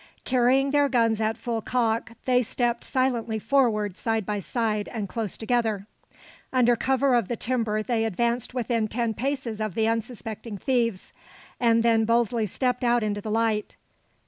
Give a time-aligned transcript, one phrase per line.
[0.23, 5.37] Carrying their guns at full cock, they stepped silently forward side by side and close
[5.37, 5.85] together.
[6.51, 11.13] Under cover of the timber they advanced within ten paces of the unsuspecting thieves,
[11.59, 13.75] and then boldly stepped out into the light.